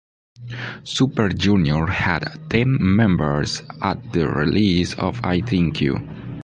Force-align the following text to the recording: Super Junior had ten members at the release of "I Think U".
Super 0.83 1.29
Junior 1.29 1.85
had 1.85 2.25
ten 2.49 2.75
members 2.81 3.61
at 3.83 4.13
the 4.13 4.27
release 4.27 4.95
of 4.95 5.23
"I 5.23 5.41
Think 5.41 5.79
U". 5.81 5.99